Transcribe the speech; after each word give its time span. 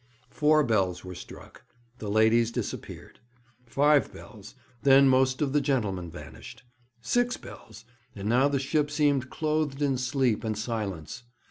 Four 0.31 0.63
bells 0.63 1.05
were 1.05 1.13
struck. 1.13 1.63
The 1.99 2.09
ladies 2.09 2.49
disappeared. 2.49 3.19
Five 3.67 4.11
bells 4.11 4.55
then 4.81 5.07
most 5.07 5.43
of 5.43 5.53
the 5.53 5.61
gentlemen 5.61 6.09
vanished. 6.09 6.63
Six 7.03 7.37
bells, 7.37 7.85
and 8.15 8.27
now 8.27 8.47
the 8.47 8.57
ship 8.57 8.89
seemed 8.89 9.29
clothed 9.29 9.79
in 9.79 9.99
sleep 9.99 10.43
and 10.43 10.57
silence. 10.57 11.21